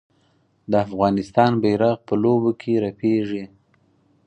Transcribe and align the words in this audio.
د 0.71 0.73
افغانستان 0.85 1.51
بیرغ 1.63 1.97
په 2.07 2.13
لوبو 2.21 2.51
کې 2.61 2.73
رپیږي. 2.85 3.43